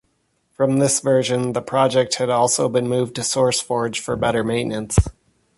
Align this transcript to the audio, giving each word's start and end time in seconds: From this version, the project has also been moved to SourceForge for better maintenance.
From 0.49 0.79
this 0.79 0.99
version, 0.99 1.53
the 1.53 1.61
project 1.61 2.15
has 2.15 2.27
also 2.27 2.67
been 2.67 2.87
moved 2.89 3.13
to 3.17 3.21
SourceForge 3.21 3.99
for 3.99 4.15
better 4.15 4.43
maintenance. 4.43 4.97